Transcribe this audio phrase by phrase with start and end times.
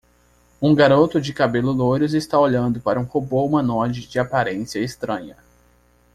[0.59, 5.37] Um garoto de cabelos loiros está olhando para um robô humanoide de aparência estranha.